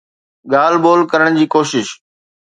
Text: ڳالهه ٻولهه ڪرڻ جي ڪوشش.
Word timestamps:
ڳالهه 0.51 0.81
ٻولهه 0.83 1.09
ڪرڻ 1.11 1.29
جي 1.37 1.45
ڪوشش. 1.53 1.87